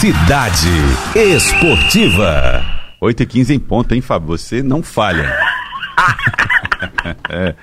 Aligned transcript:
Cidade 0.00 0.70
Esportiva. 1.14 2.64
8 3.02 3.22
e 3.22 3.26
15 3.26 3.54
em 3.54 3.58
ponto, 3.58 3.94
hein, 3.94 4.00
Fábio? 4.00 4.28
Você 4.28 4.62
não 4.62 4.82
falha. 4.82 5.30
é. 7.28 7.54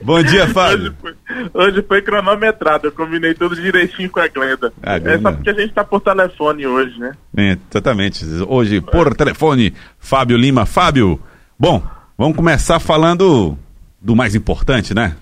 Bom 0.00 0.22
dia, 0.22 0.48
Fábio. 0.48 0.86
Hoje 0.86 0.96
foi, 1.02 1.14
hoje 1.52 1.82
foi, 1.86 2.00
cronometrado, 2.00 2.86
eu 2.86 2.92
combinei 2.92 3.34
tudo 3.34 3.54
direitinho 3.54 4.08
com 4.08 4.20
a 4.20 4.28
Glenda. 4.28 4.72
A 4.82 4.98
Glenda. 4.98 5.18
É 5.18 5.20
só 5.20 5.32
porque 5.32 5.50
a 5.50 5.52
gente 5.52 5.68
está 5.68 5.84
por 5.84 6.00
telefone 6.00 6.66
hoje, 6.66 6.98
né? 6.98 7.12
É, 7.36 7.58
exatamente. 7.70 8.24
Hoje, 8.48 8.80
por 8.80 9.14
telefone, 9.14 9.74
Fábio 9.98 10.38
Lima. 10.38 10.64
Fábio, 10.64 11.20
bom, 11.58 11.86
vamos 12.16 12.34
começar 12.34 12.80
falando 12.80 13.54
do 14.00 14.16
mais 14.16 14.34
importante, 14.34 14.94
né? 14.94 15.14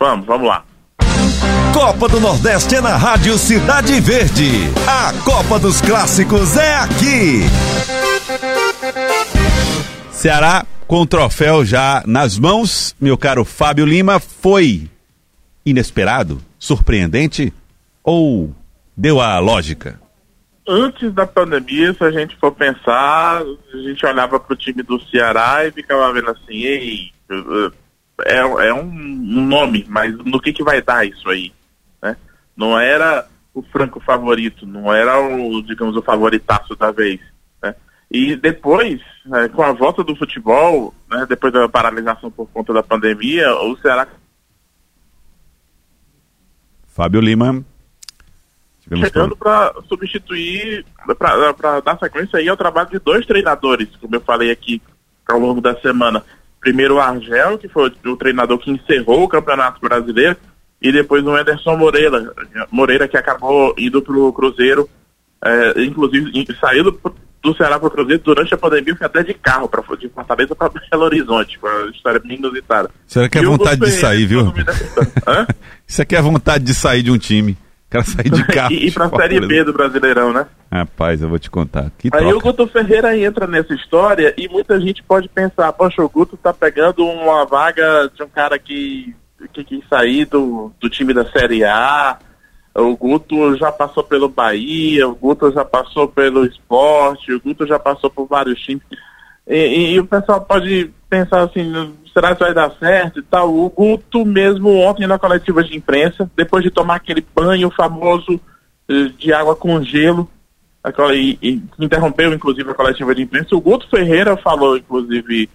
Vamos, 0.00 0.26
vamos 0.26 0.48
lá. 0.48 0.64
Copa 1.72 2.06
do 2.06 2.20
Nordeste 2.20 2.74
é 2.74 2.80
na 2.82 2.96
Rádio 2.96 3.38
Cidade 3.38 3.98
Verde. 3.98 4.50
A 4.86 5.12
Copa 5.24 5.58
dos 5.58 5.80
Clássicos 5.80 6.56
é 6.56 6.76
aqui. 6.76 7.40
Ceará 10.10 10.66
com 10.86 11.00
o 11.00 11.06
troféu 11.06 11.64
já 11.64 12.02
nas 12.06 12.38
mãos, 12.38 12.94
meu 13.00 13.16
caro 13.16 13.42
Fábio 13.42 13.86
Lima, 13.86 14.20
foi 14.20 14.90
inesperado, 15.64 16.42
surpreendente 16.58 17.52
ou 18.04 18.54
deu 18.94 19.18
a 19.18 19.38
lógica? 19.38 19.98
Antes 20.68 21.10
da 21.14 21.26
pandemia, 21.26 21.94
se 21.94 22.04
a 22.04 22.10
gente 22.10 22.36
for 22.36 22.52
pensar, 22.52 23.40
a 23.40 23.76
gente 23.78 24.04
olhava 24.04 24.38
para 24.38 24.52
o 24.52 24.56
time 24.56 24.82
do 24.82 25.00
Ceará 25.08 25.66
e 25.66 25.72
ficava 25.72 26.12
vendo 26.12 26.30
assim, 26.30 26.64
ei, 26.64 27.10
é, 28.26 28.36
é 28.36 28.74
um, 28.74 28.84
nome, 28.84 29.86
mas 29.88 30.14
no 30.18 30.38
que, 30.38 30.52
que 30.52 30.62
vai 30.62 30.82
dar 30.82 31.06
isso 31.06 31.28
aí? 31.30 31.50
Não 32.56 32.78
era 32.78 33.26
o 33.54 33.62
franco 33.62 34.00
favorito, 34.00 34.66
não 34.66 34.92
era 34.92 35.20
o, 35.20 35.62
digamos, 35.62 35.96
o 35.96 36.02
favoritaço 36.02 36.74
da 36.76 36.90
vez. 36.90 37.20
Né? 37.62 37.74
E 38.10 38.36
depois, 38.36 39.00
né, 39.26 39.48
com 39.48 39.62
a 39.62 39.72
volta 39.72 40.02
do 40.02 40.16
futebol, 40.16 40.94
né, 41.10 41.26
depois 41.28 41.52
da 41.52 41.68
paralisação 41.68 42.30
por 42.30 42.48
conta 42.48 42.72
da 42.72 42.82
pandemia, 42.82 43.54
o 43.54 43.76
Ceará. 43.78 44.06
Fábio 46.86 47.20
Lima. 47.20 47.64
Chegando 48.96 49.36
para 49.36 49.72
substituir, 49.88 50.84
para 51.16 51.80
dar 51.80 51.98
sequência 51.98 52.38
aí 52.38 52.48
ao 52.48 52.56
trabalho 52.56 52.90
de 52.90 52.98
dois 52.98 53.24
treinadores, 53.24 53.88
como 53.96 54.16
eu 54.16 54.20
falei 54.20 54.50
aqui 54.50 54.82
ao 55.26 55.38
longo 55.38 55.60
da 55.60 55.80
semana 55.80 56.22
primeiro 56.62 56.94
o 56.94 57.00
Argel, 57.00 57.58
que 57.58 57.68
foi 57.68 57.92
o 58.06 58.16
treinador 58.16 58.56
que 58.58 58.70
encerrou 58.70 59.24
o 59.24 59.28
Campeonato 59.28 59.80
Brasileiro, 59.80 60.36
e 60.82 60.92
depois 60.92 61.24
o 61.24 61.34
Anderson 61.34 61.76
Moreira, 61.76 62.32
Moreira 62.70 63.08
que 63.08 63.16
acabou 63.16 63.74
indo 63.78 64.02
para 64.02 64.16
o 64.16 64.32
Cruzeiro, 64.32 64.88
é, 65.44 65.84
inclusive 65.84 66.30
saiu 66.60 66.84
do, 66.84 67.14
do 67.42 67.56
Ceará 67.56 67.78
para 67.78 67.88
o 67.88 67.90
Cruzeiro 67.90 68.22
durante 68.24 68.52
a 68.54 68.58
pandemia, 68.58 68.96
foi 68.96 69.06
até 69.06 69.22
de 69.22 69.34
carro, 69.34 69.68
pra, 69.68 69.82
de 69.96 70.08
Fortaleza 70.08 70.54
para 70.54 70.72
Belo 70.90 71.04
Horizonte, 71.04 71.58
uma 71.62 71.90
história 71.90 72.20
bem 72.20 72.36
inusitada. 72.36 72.90
Será 73.06 73.28
que 73.28 73.38
é 73.38 73.42
vontade 73.42 73.80
de 73.80 73.90
sair, 73.92 74.26
viu? 74.26 74.52
Isso 75.86 76.02
aqui 76.02 76.16
é 76.16 76.22
vontade 76.22 76.64
de 76.64 76.74
sair 76.74 77.02
de 77.02 77.10
um 77.10 77.18
time 77.18 77.56
cara 77.92 78.04
sair 78.04 78.30
de 78.30 78.44
carro. 78.48 78.72
e 78.72 78.86
ir 78.86 78.92
pra 78.92 79.10
Série 79.10 79.46
B 79.46 79.64
do 79.64 79.72
Brasileirão, 79.72 80.32
né? 80.32 80.46
Rapaz, 80.70 81.20
eu 81.20 81.28
vou 81.28 81.38
te 81.38 81.50
contar. 81.50 81.90
Que 81.98 82.08
Aí 82.12 82.20
troca. 82.20 82.36
o 82.36 82.40
Guto 82.40 82.66
Ferreira 82.66 83.16
entra 83.16 83.46
nessa 83.46 83.74
história 83.74 84.34
e 84.38 84.48
muita 84.48 84.80
gente 84.80 85.02
pode 85.02 85.28
pensar, 85.28 85.70
poxa, 85.74 86.02
o 86.02 86.08
Guto 86.08 86.36
tá 86.36 86.52
pegando 86.54 87.04
uma 87.04 87.44
vaga 87.44 88.10
de 88.14 88.22
um 88.22 88.28
cara 88.28 88.58
que, 88.58 89.14
que 89.48 89.64
quis 89.64 89.88
sair 89.88 90.24
do, 90.26 90.72
do 90.80 90.88
time 90.88 91.12
da 91.12 91.24
Série 91.30 91.64
A. 91.64 92.18
O 92.74 92.96
Guto 92.96 93.56
já 93.56 93.70
passou 93.70 94.02
pelo 94.02 94.28
Bahia, 94.28 95.06
o 95.06 95.14
Guto 95.14 95.52
já 95.52 95.64
passou 95.64 96.08
pelo 96.08 96.46
esporte, 96.46 97.32
o 97.32 97.40
Guto 97.40 97.66
já 97.66 97.78
passou 97.78 98.08
por 98.08 98.26
vários 98.26 98.60
times. 98.60 98.82
E, 99.46 99.56
e, 99.56 99.92
e 99.92 100.00
o 100.00 100.06
pessoal 100.06 100.40
pode 100.40 100.90
pensar 101.10 101.42
assim, 101.42 101.94
será 102.12 102.34
que 102.34 102.42
vai 102.42 102.54
dar 102.54 102.70
certo 102.78 103.18
e 103.18 103.22
tal? 103.22 103.54
O 103.54 103.68
Guto 103.68 104.24
mesmo 104.24 104.70
ontem 104.78 105.06
na 105.06 105.18
coletiva 105.18 105.62
de 105.62 105.76
imprensa, 105.76 106.30
depois 106.34 106.62
de 106.62 106.70
tomar 106.70 106.96
aquele 106.96 107.26
banho 107.34 107.70
famoso 107.70 108.40
eh, 108.88 109.10
de 109.18 109.32
água 109.32 109.54
com 109.54 109.82
gelo, 109.82 110.28
e, 111.14 111.38
e 111.42 111.62
interrompeu 111.78 112.32
inclusive 112.32 112.70
a 112.70 112.74
coletiva 112.74 113.14
de 113.14 113.22
imprensa, 113.22 113.54
o 113.54 113.60
Guto 113.60 113.88
Ferreira 113.88 114.36
falou 114.36 114.76
inclusive 114.76 115.48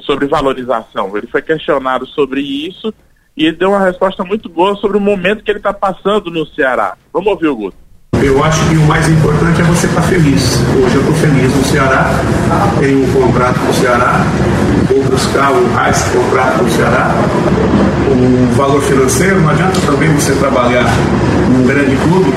sobre 0.00 0.26
valorização. 0.26 1.16
Ele 1.16 1.26
foi 1.26 1.42
questionado 1.42 2.06
sobre 2.06 2.40
isso 2.40 2.94
e 3.40 3.46
ele 3.46 3.56
deu 3.56 3.70
uma 3.70 3.82
resposta 3.82 4.22
muito 4.22 4.50
boa 4.50 4.76
sobre 4.76 4.98
o 4.98 5.00
momento 5.00 5.42
que 5.42 5.50
ele 5.50 5.60
está 5.60 5.72
passando 5.72 6.30
no 6.30 6.44
Ceará. 6.44 6.94
Vamos 7.10 7.32
ouvir 7.32 7.48
o 7.48 7.56
Guto. 7.56 7.76
Eu 8.22 8.44
acho 8.44 8.68
que 8.68 8.76
o 8.76 8.82
mais 8.82 9.08
importante 9.08 9.62
é 9.62 9.64
você 9.64 9.86
estar 9.86 10.02
tá 10.02 10.08
feliz. 10.08 10.60
Hoje 10.76 10.94
eu 10.94 11.00
estou 11.00 11.14
feliz 11.14 11.56
no 11.56 11.64
Ceará, 11.64 12.10
tenho 12.78 13.02
um 13.02 13.12
contrato 13.14 13.58
com 13.60 13.70
o 13.70 13.72
Ceará, 13.72 14.26
vou 14.90 15.02
buscar 15.04 15.52
o 15.52 15.68
mais 15.68 16.02
contrato 16.02 16.58
com 16.58 16.64
o 16.66 16.70
Ceará. 16.70 17.14
O 18.10 18.54
valor 18.56 18.82
financeiro, 18.82 19.40
não 19.40 19.48
adianta 19.48 19.80
também 19.86 20.12
você 20.12 20.34
trabalhar 20.34 20.84
num 21.48 21.66
grande 21.66 21.96
clube 21.96 22.30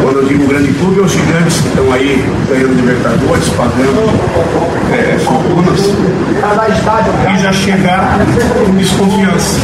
quando 0.00 0.18
eu 0.18 0.24
digo 0.26 0.46
grande 0.46 0.72
clube, 0.72 1.00
é 1.00 1.02
os 1.02 1.12
gigantes 1.12 1.60
que 1.60 1.68
estão 1.68 1.92
aí 1.92 2.24
ganhando 2.48 2.74
Libertadores, 2.74 3.48
pagando 3.50 4.02
é, 4.92 5.18
fortunas, 5.18 5.80
e 7.34 7.38
já 7.38 7.52
chegar 7.52 8.18
com 8.66 8.76
desconfiança. 8.76 9.60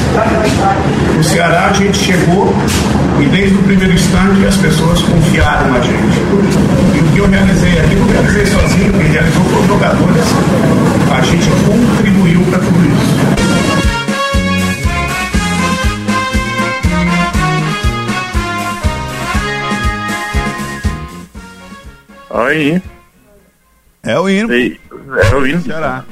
No 1.17 1.25
Ceará 1.25 1.69
a 1.71 1.73
gente 1.73 1.99
chegou 1.99 2.55
e 3.21 3.27
desde 3.27 3.55
o 3.57 3.63
primeiro 3.63 3.93
instante 3.93 4.47
as 4.47 4.57
pessoas 4.57 5.01
confiaram 5.03 5.73
na 5.73 5.81
gente. 5.81 6.19
E 6.95 7.01
o 7.01 7.05
que 7.13 7.19
eu 7.19 7.29
realizei 7.29 7.79
aqui, 7.81 7.95
não 7.97 8.07
realizei 8.07 8.47
sozinho, 8.47 8.93
quem 8.93 9.09
realizou 9.09 9.43
os 9.43 9.67
jogadores. 9.67 10.25
A 11.11 11.21
gente 11.23 11.49
contribuiu 11.67 12.41
para 12.51 12.59
tudo 12.59 12.87
isso. 12.87 12.98
Aí. 22.41 22.83
É 24.03 24.19
o 24.19 24.29
hino. 24.29 24.53
É 24.53 25.35
o 25.35 25.47
hino. 25.47 25.61
Ceará. 25.63 26.05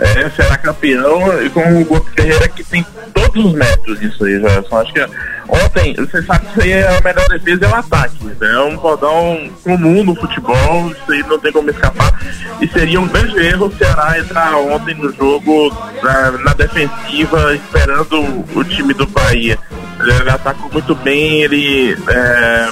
É, 0.00 0.28
será 0.30 0.56
campeão 0.58 1.42
e 1.42 1.48
com 1.50 1.80
o 1.80 1.84
Guto 1.84 2.10
Ferreira 2.10 2.48
que 2.48 2.64
tem 2.64 2.84
todos 3.12 3.44
os 3.44 3.52
métodos 3.52 4.00
disso 4.00 4.24
aí. 4.24 4.40
Só 4.68 4.80
acho 4.80 4.92
que 4.92 5.00
ontem, 5.48 5.94
você 5.94 6.22
sabe 6.22 6.46
que 6.46 6.52
isso 6.52 6.62
aí 6.62 6.72
é 6.72 6.96
a 6.96 7.00
melhor 7.00 7.28
defesa 7.28 7.66
é 7.66 7.68
o 7.68 7.74
ataque. 7.74 8.16
É 8.40 8.60
um 8.60 8.76
podão 8.76 9.50
comum 9.62 10.02
no 10.02 10.14
futebol, 10.16 10.90
isso 10.90 11.12
aí 11.12 11.22
não 11.24 11.38
tem 11.38 11.52
como 11.52 11.70
escapar. 11.70 12.12
E 12.60 12.68
seria 12.68 13.00
um 13.00 13.06
grande 13.06 13.38
erro 13.38 13.66
o 13.66 13.76
Ceará 13.76 14.18
entrar 14.18 14.56
ontem 14.56 14.94
no 14.94 15.12
jogo 15.12 15.70
na, 16.02 16.30
na 16.32 16.54
defensiva, 16.54 17.54
esperando 17.54 18.20
o, 18.20 18.44
o, 18.54 18.64
time 18.64 18.94
do 18.94 19.06
Bahia. 19.06 19.58
Ele 20.00 20.30
atacou 20.30 20.70
muito 20.72 20.94
bem, 20.96 21.42
ele 21.42 21.96
é, 22.08 22.68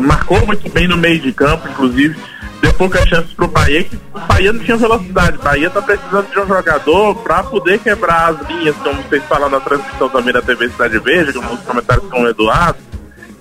marcou 0.00 0.46
muito 0.46 0.68
bem 0.70 0.88
no 0.88 0.96
meio 0.96 1.20
de 1.20 1.32
campo, 1.32 1.68
inclusive 1.68 2.16
deu 2.64 2.72
poucas 2.72 3.06
chances 3.06 3.32
pro 3.34 3.46
Bahia, 3.46 3.84
que 3.84 3.96
o 3.96 4.18
Bahia 4.20 4.52
não 4.52 4.60
tinha 4.60 4.76
velocidade. 4.76 5.36
O 5.36 5.42
Bahia 5.42 5.68
tá 5.68 5.82
precisando 5.82 6.30
de 6.30 6.40
um 6.40 6.46
jogador 6.46 7.14
para 7.16 7.42
poder 7.42 7.78
quebrar 7.78 8.30
as 8.30 8.48
linhas, 8.48 8.74
como 8.76 9.02
vocês 9.02 9.22
falam 9.24 9.50
na 9.50 9.60
transmissão 9.60 10.08
também 10.08 10.32
da 10.32 10.40
TV 10.40 10.70
Cidade 10.70 10.98
Verde, 10.98 11.34
como 11.34 11.50
nos 11.50 11.60
comentários 11.60 12.08
com 12.08 12.22
o 12.22 12.28
Eduardo. 12.28 12.78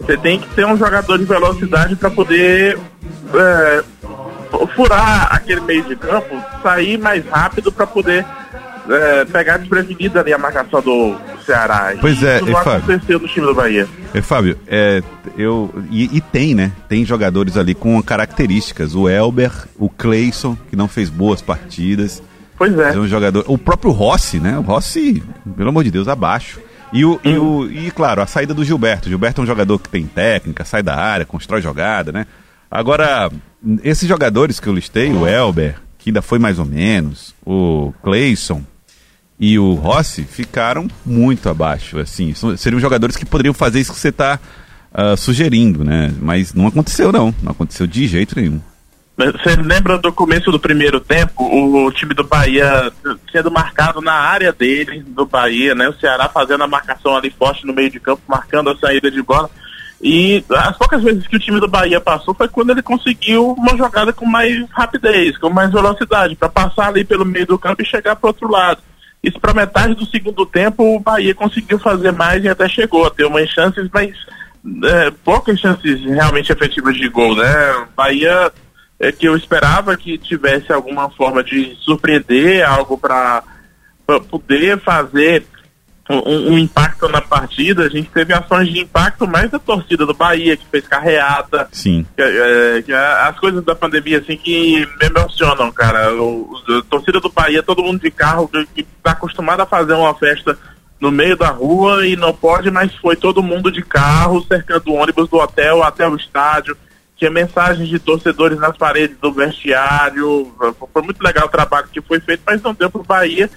Você 0.01 0.17
tem 0.17 0.39
que 0.39 0.47
ter 0.49 0.65
um 0.65 0.77
jogador 0.77 1.17
de 1.17 1.23
velocidade 1.23 1.95
para 1.95 2.09
poder 2.09 2.77
é, 3.33 3.83
furar 4.75 5.33
aquele 5.33 5.61
meio 5.61 5.83
de 5.83 5.95
campo, 5.95 6.43
sair 6.61 6.97
mais 6.97 7.25
rápido 7.25 7.71
para 7.71 7.87
poder 7.87 8.25
é, 8.89 9.25
pegar 9.25 9.57
desprevenida 9.57 10.19
ali 10.19 10.33
a 10.33 10.37
marcação 10.37 10.81
do 10.81 11.15
Ceará. 11.45 11.93
Pois 11.99 12.21
é, 12.23 12.37
isso 12.37 12.45
não 12.45 12.51
e 12.51 12.55
aconteceu 12.55 13.19
no 13.19 13.27
time 13.27 13.45
do 13.45 13.55
Bahia. 13.55 13.87
E, 14.13 14.21
Fábio, 14.21 14.57
é, 14.67 15.01
eu, 15.37 15.73
e, 15.89 16.17
e, 16.17 16.21
tem, 16.21 16.53
né? 16.53 16.71
Tem 16.87 17.05
jogadores 17.05 17.57
ali 17.57 17.73
com 17.73 18.01
características. 18.01 18.95
O 18.95 19.07
Elber, 19.07 19.51
o 19.77 19.89
Cleison, 19.89 20.57
que 20.69 20.75
não 20.75 20.87
fez 20.87 21.09
boas 21.09 21.41
partidas. 21.41 22.21
Pois 22.57 22.77
é. 22.77 22.93
é 22.93 22.97
um 22.97 23.07
jogador, 23.07 23.43
o 23.47 23.57
próprio 23.57 23.91
Rossi, 23.91 24.39
né? 24.39 24.57
O 24.57 24.61
Rossi, 24.61 25.23
pelo 25.55 25.69
amor 25.69 25.83
de 25.83 25.91
Deus, 25.91 26.07
abaixo. 26.07 26.59
E, 26.91 27.03
o, 27.03 27.13
hum. 27.13 27.19
e, 27.23 27.37
o, 27.37 27.71
e, 27.71 27.91
claro, 27.91 28.21
a 28.21 28.27
saída 28.27 28.53
do 28.53 28.63
Gilberto. 28.63 29.07
O 29.07 29.09
Gilberto 29.09 29.41
é 29.41 29.43
um 29.43 29.47
jogador 29.47 29.79
que 29.79 29.89
tem 29.89 30.05
técnica, 30.05 30.63
sai 30.63 30.83
da 30.83 30.95
área, 30.95 31.25
constrói 31.25 31.61
jogada, 31.61 32.11
né? 32.11 32.27
Agora, 32.69 33.31
esses 33.83 34.07
jogadores 34.07 34.59
que 34.59 34.67
eu 34.67 34.73
listei, 34.73 35.11
o 35.11 35.27
Elber, 35.27 35.75
que 35.97 36.09
ainda 36.09 36.21
foi 36.21 36.37
mais 36.37 36.59
ou 36.59 36.65
menos, 36.65 37.33
o 37.45 37.93
Cleison, 38.03 38.63
e 39.45 39.59
o 39.59 39.73
Rossi 39.73 40.23
ficaram 40.23 40.87
muito 41.05 41.49
abaixo. 41.49 41.99
Assim, 41.99 42.33
seriam 42.55 42.79
jogadores 42.79 43.17
que 43.17 43.25
poderiam 43.25 43.53
fazer 43.53 43.81
isso 43.81 43.91
que 43.91 43.99
você 43.99 44.07
está 44.07 44.39
uh, 44.39 44.97
ah, 45.11 45.17
sugerindo, 45.17 45.83
né? 45.83 46.13
Mas 46.21 46.53
não 46.53 46.65
aconteceu, 46.65 47.11
não. 47.11 47.35
Não 47.43 47.51
aconteceu 47.51 47.85
de 47.85 48.07
jeito 48.07 48.39
nenhum. 48.39 48.61
Você 49.17 49.57
lembra 49.57 49.97
do 49.97 50.13
começo 50.13 50.49
do 50.49 50.57
primeiro 50.57 51.01
tempo, 51.01 51.43
o, 51.43 51.91
time 51.91 52.13
do 52.13 52.23
Bahia 52.23 52.89
sendo 53.33 53.51
marcado 53.51 53.99
na 53.99 54.13
área 54.13 54.53
dele, 54.53 55.03
do 55.05 55.25
Bahia, 55.25 55.75
né? 55.75 55.89
O 55.89 55.99
Ceará 55.99 56.29
fazendo 56.29 56.63
a 56.63 56.67
marcação 56.67 57.17
ali 57.17 57.29
forte 57.29 57.67
no 57.67 57.73
meio 57.73 57.91
de 57.91 57.99
campo, 57.99 58.21
marcando 58.25 58.69
a 58.69 58.77
saída 58.77 59.11
de 59.11 59.21
bola. 59.21 59.49
E 60.01 60.41
as 60.51 60.77
poucas 60.77 61.03
vezes 61.03 61.27
que 61.27 61.35
o 61.35 61.39
time 61.39 61.59
do 61.59 61.67
Bahia 61.67 61.99
passou 61.99 62.33
foi 62.33 62.47
quando 62.47 62.69
ele 62.69 62.81
conseguiu 62.81 63.51
uma 63.51 63.75
jogada 63.75 64.13
com 64.13 64.25
mais 64.25 64.65
rapidez, 64.69 65.37
com 65.37 65.49
mais 65.49 65.69
velocidade, 65.69 66.33
para 66.33 66.47
passar 66.47 66.87
ali 66.87 67.03
pelo 67.03 67.25
meio 67.25 67.45
do 67.45 67.59
campo 67.59 67.81
e 67.81 67.85
chegar 67.85 68.15
para 68.15 68.29
outro 68.29 68.49
lado. 68.49 68.81
Isso 69.23 69.39
para 69.39 69.53
metade 69.53 69.95
do 69.95 70.05
segundo 70.05 70.45
tempo 70.45 70.83
o 70.83 70.99
Bahia 70.99 71.33
conseguiu 71.33 71.79
fazer 71.79 72.11
mais 72.11 72.43
e 72.43 72.49
até 72.49 72.67
chegou 72.67 73.05
a 73.05 73.09
ter 73.09 73.25
umas 73.25 73.49
chances, 73.49 73.87
mas 73.93 74.13
é, 74.83 75.11
poucas 75.23 75.59
chances 75.59 76.01
realmente 76.03 76.51
efetivas 76.51 76.95
de 76.95 77.07
gol, 77.07 77.35
né? 77.35 77.87
Bahia 77.95 78.51
é 78.99 79.11
que 79.11 79.25
eu 79.25 79.35
esperava 79.35 79.95
que 79.95 80.17
tivesse 80.17 80.71
alguma 80.71 81.09
forma 81.09 81.43
de 81.43 81.75
surpreender, 81.81 82.67
algo 82.67 82.97
para 82.97 83.43
poder 84.29 84.79
fazer 84.79 85.45
um, 86.13 86.53
um, 86.53 86.59
impacto 86.59 87.07
na 87.07 87.21
partida, 87.21 87.83
a 87.83 87.89
gente 87.89 88.09
teve 88.09 88.33
ações 88.33 88.69
de 88.71 88.79
impacto 88.79 89.27
mais 89.27 89.49
da 89.49 89.59
torcida 89.59 90.05
do 90.05 90.13
Bahia, 90.13 90.57
que 90.57 90.65
fez 90.67 90.87
carreata. 90.87 91.67
Sim. 91.71 92.05
Que, 92.15 92.21
é, 92.21 92.81
que 92.81 92.93
as 92.93 93.39
coisas 93.39 93.63
da 93.63 93.75
pandemia, 93.75 94.19
assim, 94.19 94.37
que 94.37 94.87
me 94.99 95.07
emocionam, 95.07 95.71
cara. 95.71 96.13
O, 96.15 96.55
a 96.69 96.81
torcida 96.89 97.19
do 97.19 97.29
Bahia, 97.29 97.63
todo 97.63 97.83
mundo 97.83 98.01
de 98.01 98.11
carro, 98.11 98.47
que 98.47 98.81
está 98.81 99.11
acostumado 99.11 99.61
a 99.61 99.65
fazer 99.65 99.93
uma 99.93 100.13
festa 100.15 100.57
no 101.03 101.11
meio 101.11 101.35
da 101.35 101.49
rua 101.49 102.07
e 102.07 102.15
não 102.15 102.33
pode, 102.33 102.71
mas 102.71 102.95
foi 102.95 103.17
todo 103.17 103.43
mundo 103.43 103.69
de 103.69 103.81
carro, 103.81 104.45
cercando 104.47 104.89
o 104.89 104.95
ônibus 104.95 105.27
do 105.27 105.37
hotel 105.37 105.83
até 105.83 106.07
o 106.07 106.15
estádio. 106.15 106.77
Tinha 107.17 107.29
mensagens 107.29 107.89
de 107.89 107.99
torcedores 107.99 108.57
nas 108.57 108.77
paredes 108.77 109.17
do 109.17 109.31
vestiário. 109.33 110.53
Foi 110.93 111.01
muito 111.01 111.21
legal 111.21 111.45
o 111.45 111.51
trabalho 111.51 111.89
que 111.91 112.01
foi 112.01 112.21
feito, 112.21 112.43
mas 112.45 112.61
não 112.61 112.73
deu 112.73 112.89
para 112.89 113.01
o 113.01 113.05
Bahia, 113.05 113.49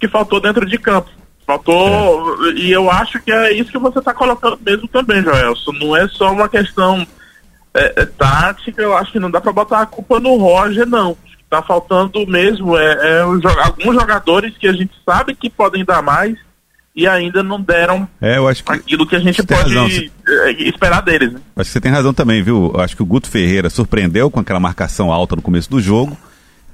que 0.00 0.08
faltou 0.08 0.40
dentro 0.40 0.64
de 0.64 0.78
campo. 0.78 1.10
Faltou. 1.46 2.46
É. 2.48 2.52
E 2.54 2.72
eu 2.72 2.90
acho 2.90 3.20
que 3.20 3.30
é 3.32 3.52
isso 3.52 3.70
que 3.70 3.78
você 3.78 3.98
está 3.98 4.14
colocando 4.14 4.58
mesmo 4.64 4.88
também, 4.88 5.22
Joelson. 5.22 5.72
Não 5.72 5.96
é 5.96 6.08
só 6.08 6.32
uma 6.32 6.48
questão 6.48 7.06
é, 7.74 8.02
é, 8.02 8.06
tática, 8.06 8.80
eu 8.80 8.96
acho 8.96 9.12
que 9.12 9.18
não 9.18 9.30
dá 9.30 9.40
para 9.40 9.52
botar 9.52 9.80
a 9.80 9.86
culpa 9.86 10.20
no 10.20 10.36
Roger, 10.36 10.86
não. 10.86 11.16
Está 11.42 11.60
faltando 11.62 12.26
mesmo 12.26 12.76
é, 12.76 13.18
é 13.18 13.20
alguns 13.20 13.94
jogadores 13.94 14.56
que 14.56 14.66
a 14.66 14.72
gente 14.72 14.92
sabe 15.04 15.34
que 15.34 15.50
podem 15.50 15.84
dar 15.84 16.02
mais 16.02 16.36
e 16.96 17.06
ainda 17.08 17.42
não 17.42 17.60
deram 17.60 18.08
é, 18.20 18.38
eu 18.38 18.46
acho 18.46 18.62
que 18.62 18.72
aquilo 18.72 19.06
que 19.06 19.16
a 19.16 19.18
gente 19.18 19.42
pode 19.42 19.74
razão, 19.74 19.86
é, 19.86 20.52
esperar 20.62 21.02
deles. 21.02 21.32
Né? 21.32 21.40
Acho 21.56 21.68
que 21.68 21.72
você 21.72 21.80
tem 21.80 21.90
razão 21.90 22.14
também, 22.14 22.42
viu? 22.42 22.72
Acho 22.76 22.96
que 22.96 23.02
o 23.02 23.06
Guto 23.06 23.28
Ferreira 23.28 23.68
surpreendeu 23.68 24.30
com 24.30 24.40
aquela 24.40 24.60
marcação 24.60 25.12
alta 25.12 25.36
no 25.36 25.42
começo 25.42 25.68
do 25.68 25.80
jogo. 25.80 26.16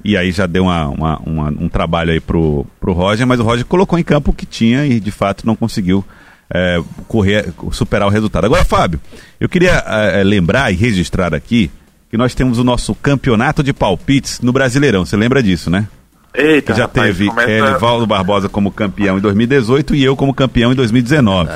E 0.05 0.17
aí 0.17 0.33
já 0.33 0.47
deu 0.47 0.65
uma, 0.65 0.89
uma, 0.89 1.19
uma, 1.19 1.49
um 1.51 1.69
trabalho 1.69 2.11
aí 2.11 2.21
pro, 2.21 2.67
pro 2.81 2.93
Roger, 2.93 3.27
mas 3.27 3.39
o 3.39 3.43
Roger 3.43 3.67
colocou 3.67 3.99
em 3.99 4.03
campo 4.03 4.31
o 4.31 4.35
que 4.35 4.47
tinha 4.47 4.87
e 4.87 4.99
de 4.99 5.11
fato 5.11 5.47
não 5.47 5.55
conseguiu 5.55 6.05
é, 6.53 6.83
correr, 7.07 7.53
superar 7.71 8.09
o 8.09 8.11
resultado. 8.11 8.47
Agora, 8.47 8.65
Fábio, 8.65 9.01
eu 9.39 9.49
queria 9.49 9.73
é, 9.73 10.25
lembrar 10.25 10.73
e 10.73 10.77
registrar 10.77 11.35
aqui 11.35 11.71
que 12.11 12.17
nós 12.17 12.35
temos 12.35 12.59
o 12.59 12.65
nosso 12.65 12.95
campeonato 12.95 13.63
de 13.63 13.73
palpites 13.73 14.41
no 14.41 14.53
Brasileirão. 14.53 15.05
Você 15.05 15.17
lembra 15.17 15.43
disso, 15.43 15.71
né? 15.71 15.87
Eita, 16.35 16.73
que 16.73 16.79
já 16.79 16.85
rapaz, 16.85 17.07
teve 17.07 17.29
começa... 17.29 17.51
Elivaldo 17.51 18.07
Barbosa 18.07 18.49
como 18.49 18.71
campeão 18.71 19.19
em 19.19 19.21
2018 19.21 19.95
e 19.95 20.05
eu 20.05 20.17
como 20.17 20.35
campeão 20.35 20.73
em 20.73 20.75
2019. 20.75 21.51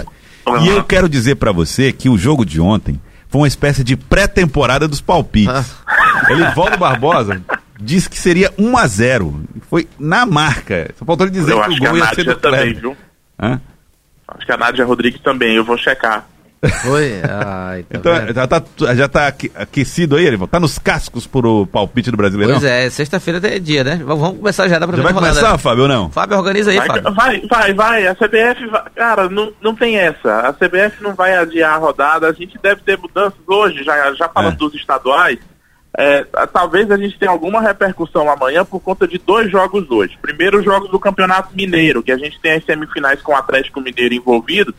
Uhum. 0.47 0.65
E 0.65 0.69
eu 0.69 0.85
quero 0.85 1.09
dizer 1.09 1.37
para 1.37 1.51
você 1.51 1.93
que 1.93 2.09
o 2.09 2.19
jogo 2.19 2.45
de 2.45 2.61
ontem 2.61 3.01
foi 3.29 3.41
uma 3.41 3.49
espécie 3.49 3.83
de 3.83 3.97
pré-temporada 3.97 4.87
dos 4.87 5.01
palpites. 5.01 5.75
Ah. 5.87 6.31
Elivaldo 6.31 6.79
Barbosa 6.79 7.43
disse 7.85 8.09
que 8.09 8.19
seria 8.19 8.53
1 8.59 8.77
a 8.77 8.87
0 8.87 9.45
Foi 9.69 9.89
na 9.99 10.27
marca. 10.27 10.91
Só 10.99 11.05
faltou 11.05 11.27
ele 11.27 11.35
dizer 11.35 11.53
eu 11.53 11.63
que 11.63 11.75
o 11.75 11.79
gol 11.79 11.97
ia 11.97 12.15
ser 12.15 12.25
do 12.25 12.37
também, 12.37 12.75
viu? 12.75 12.97
Hã? 13.41 13.61
Acho 14.27 14.47
que 14.47 14.53
a 14.53 14.57
Nádia 14.57 14.85
Rodrigues 14.85 15.21
também, 15.21 15.55
eu 15.55 15.65
vou 15.65 15.77
checar. 15.77 16.27
Foi? 16.83 17.21
Ai, 17.29 17.83
tá 17.83 17.99
então, 17.99 18.35
já 18.35 18.47
tá, 18.47 18.63
já 18.95 19.09
tá 19.09 19.35
aquecido 19.55 20.17
aí, 20.17 20.27
Erival? 20.27 20.49
Tá 20.49 20.59
nos 20.59 20.79
cascos 20.79 21.27
pro 21.27 21.67
palpite 21.67 22.11
do 22.11 22.17
Brasileirão? 22.17 22.55
Pois 22.55 22.65
é, 22.65 22.89
sexta-feira 22.89 23.41
é 23.47 23.59
dia, 23.59 23.85
né? 23.85 24.01
Vamos 24.03 24.39
começar 24.39 24.67
já, 24.69 24.79
dá 24.79 24.87
pra 24.87 24.97
Já 24.97 25.03
vai 25.03 25.13
começar, 25.13 25.41
rodada. 25.41 25.59
Fábio, 25.59 25.83
ou 25.83 25.89
não? 25.89 26.11
Fábio, 26.11 26.39
organiza 26.39 26.71
aí, 26.71 26.79
vai, 26.79 26.87
Fábio. 26.87 27.15
Vai, 27.15 27.41
vai, 27.47 27.75
vai. 27.75 28.07
A 28.07 28.15
CBF, 28.15 28.67
vai, 28.71 28.83
cara, 28.95 29.29
não, 29.29 29.53
não 29.61 29.75
tem 29.75 29.97
essa. 29.97 30.41
A 30.41 30.53
CBF 30.53 31.03
não 31.03 31.15
vai 31.15 31.37
adiar 31.37 31.75
a 31.75 31.79
rodada. 31.79 32.29
A 32.29 32.33
gente 32.33 32.59
deve 32.63 32.81
ter 32.81 32.99
mudanças 32.99 33.39
hoje, 33.47 33.85
já, 33.85 34.15
já 34.15 34.29
falando 34.29 34.55
é. 34.55 34.57
dos 34.57 34.75
estaduais. 34.75 35.39
É, 35.97 36.25
talvez 36.53 36.91
a 36.91 36.97
gente 36.97 37.19
tenha 37.19 37.31
alguma 37.31 37.61
repercussão 37.61 38.29
amanhã 38.29 38.65
por 38.65 38.81
conta 38.81 39.07
de 39.07 39.17
dois 39.17 39.51
jogos 39.51 39.89
hoje. 39.91 40.19
Primeiro, 40.21 40.59
os 40.59 40.65
jogos 40.65 40.91
do 40.91 40.99
Campeonato 40.99 41.55
Mineiro, 41.55 42.03
que 42.03 42.11
a 42.11 42.19
gente 42.19 42.41
tem 42.41 42.53
as 42.53 42.65
semifinais 42.65 43.23
com 43.23 43.33
o 43.33 43.37
Atlético 43.37 43.81
Mineiro 43.81 44.15
envolvido. 44.15 44.75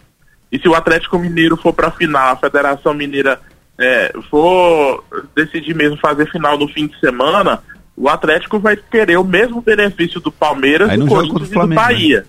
E 0.52 0.60
se 0.60 0.68
o 0.68 0.76
Atlético 0.76 1.18
Mineiro 1.18 1.56
for 1.56 1.74
para 1.74 1.88
a 1.88 1.92
final, 1.92 2.34
a 2.34 2.36
Federação 2.36 2.94
Mineira 2.94 3.40
é, 3.78 4.14
for 4.30 5.04
decidir 5.34 5.74
mesmo 5.74 5.98
fazer 5.98 6.30
final 6.30 6.58
no 6.58 6.68
fim 6.68 6.88
de 6.88 7.00
semana, 7.00 7.62
o 7.96 8.10
Atlético 8.10 8.60
vai 8.60 8.76
querer 8.76 9.18
o 9.18 9.24
mesmo 9.24 9.62
benefício 9.62 10.20
do 10.20 10.32
Palmeiras, 10.32 10.92
do 10.98 11.08
Corinthians 11.08 11.50
e 11.50 11.54
do 11.54 11.68
né? 11.68 11.76
Bahia. 11.76 12.20
Né? 12.22 12.28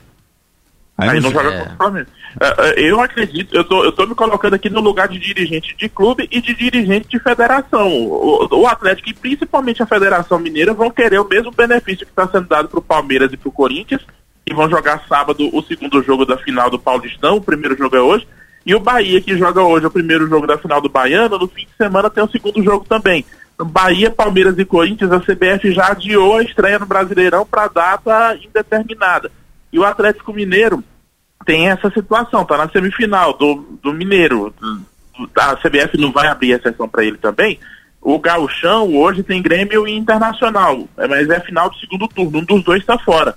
Aí, 0.98 1.10
Aí 1.10 1.20
não, 1.20 1.30
joga 1.30 1.50
é. 1.50 1.58
contra 1.58 1.74
o 1.74 1.76
Flamengo. 1.76 2.06
Uh, 2.36 2.78
eu 2.78 3.00
acredito, 3.00 3.54
eu 3.54 3.64
tô, 3.64 3.84
eu 3.84 3.92
tô 3.92 4.06
me 4.06 4.14
colocando 4.14 4.54
aqui 4.54 4.70
no 4.70 4.80
lugar 4.80 5.08
de 5.08 5.18
dirigente 5.18 5.74
de 5.76 5.88
clube 5.88 6.28
e 6.30 6.40
de 6.40 6.54
dirigente 6.54 7.08
de 7.08 7.18
federação. 7.18 7.88
O, 7.88 8.48
o 8.60 8.66
Atlético 8.66 9.10
e 9.10 9.14
principalmente 9.14 9.82
a 9.82 9.86
Federação 9.86 10.38
Mineira 10.38 10.72
vão 10.72 10.90
querer 10.90 11.20
o 11.20 11.28
mesmo 11.28 11.50
benefício 11.50 12.06
que 12.06 12.12
está 12.12 12.26
sendo 12.26 12.48
dado 12.48 12.68
para 12.68 12.78
o 12.78 12.82
Palmeiras 12.82 13.32
e 13.32 13.36
para 13.36 13.48
o 13.48 13.52
Corinthians 13.52 14.02
e 14.46 14.54
vão 14.54 14.70
jogar 14.70 15.04
sábado 15.08 15.50
o 15.52 15.62
segundo 15.62 16.02
jogo 16.02 16.24
da 16.24 16.38
final 16.38 16.70
do 16.70 16.78
Paulistão, 16.78 17.36
o 17.36 17.42
primeiro 17.42 17.76
jogo 17.76 17.96
é 17.96 18.00
hoje. 18.00 18.26
E 18.64 18.74
o 18.74 18.80
Bahia, 18.80 19.20
que 19.20 19.36
joga 19.36 19.62
hoje 19.62 19.86
o 19.86 19.90
primeiro 19.90 20.26
jogo 20.28 20.46
da 20.46 20.58
final 20.58 20.80
do 20.80 20.88
Baiano, 20.88 21.38
no 21.38 21.48
fim 21.48 21.66
de 21.66 21.76
semana 21.76 22.10
tem 22.10 22.22
o 22.22 22.30
segundo 22.30 22.62
jogo 22.62 22.84
também. 22.88 23.24
Bahia, 23.58 24.10
Palmeiras 24.10 24.58
e 24.58 24.64
Corinthians, 24.64 25.12
a 25.12 25.20
CBF 25.20 25.72
já 25.72 25.88
adiou 25.88 26.36
a 26.36 26.42
estreia 26.42 26.78
no 26.78 26.86
Brasileirão 26.86 27.46
para 27.46 27.68
data 27.68 28.36
indeterminada. 28.36 29.30
E 29.76 29.78
o 29.78 29.84
Atlético 29.84 30.32
Mineiro 30.32 30.82
tem 31.44 31.68
essa 31.68 31.90
situação, 31.90 32.46
tá 32.46 32.56
na 32.56 32.66
semifinal 32.70 33.34
do, 33.34 33.78
do 33.82 33.92
Mineiro. 33.92 34.54
A 35.36 35.54
CBF 35.56 35.98
não 35.98 36.10
vai 36.10 36.28
abrir 36.28 36.52
exceção 36.52 36.88
para 36.88 37.04
ele 37.04 37.18
também. 37.18 37.60
O 38.00 38.18
Gauchão 38.18 38.96
hoje 38.96 39.22
tem 39.22 39.42
Grêmio 39.42 39.86
e 39.86 39.94
Internacional, 39.94 40.88
mas 40.96 41.28
é 41.28 41.40
final 41.40 41.68
do 41.68 41.76
segundo 41.76 42.08
turno, 42.08 42.38
um 42.38 42.44
dos 42.44 42.64
dois 42.64 42.80
está 42.80 42.98
fora. 42.98 43.34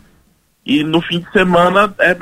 E 0.65 0.81
no 0.81 1.01
fim 1.01 1.19
de 1.19 1.30
semana 1.33 1.94
é, 2.00 2.15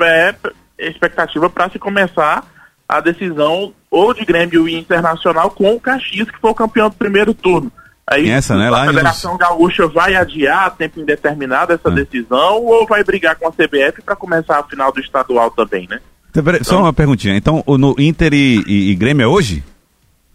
é 0.78 0.88
expectativa 0.88 1.48
para 1.48 1.70
se 1.70 1.78
começar 1.78 2.44
a 2.88 2.98
decisão 2.98 3.72
ou 3.88 4.12
de 4.12 4.24
Grêmio 4.24 4.68
e 4.68 4.74
Internacional 4.74 5.52
com 5.52 5.76
o 5.76 5.80
Caxias, 5.80 6.28
que 6.28 6.40
foi 6.40 6.50
o 6.50 6.56
campeão 6.56 6.90
do 6.90 6.96
primeiro 6.96 7.32
turno. 7.32 7.70
Aí 8.10 8.30
essa, 8.30 8.56
né? 8.56 8.70
a 8.70 8.86
Federação 8.86 9.32
nos... 9.32 9.40
Gaúcha 9.40 9.86
vai 9.86 10.16
adiar 10.16 10.66
a 10.66 10.70
tempo 10.70 10.98
indeterminado 10.98 11.74
essa 11.74 11.90
é. 11.90 11.94
decisão 11.94 12.64
ou 12.64 12.86
vai 12.86 13.04
brigar 13.04 13.36
com 13.36 13.46
a 13.46 13.52
CBF 13.52 14.00
para 14.02 14.16
começar 14.16 14.58
a 14.58 14.64
final 14.64 14.90
do 14.90 14.98
estadual 14.98 15.50
também, 15.50 15.86
né? 15.88 16.00
Então, 16.30 16.42
peraí, 16.42 16.60
então, 16.60 16.78
só 16.78 16.82
uma 16.82 16.92
perguntinha. 16.92 17.36
Então, 17.36 17.62
no 17.66 17.94
Inter 17.98 18.32
e, 18.32 18.64
e, 18.66 18.90
e, 18.90 18.94
Grêmio 18.94 19.24
é 19.24 19.26
hoje? 19.26 19.62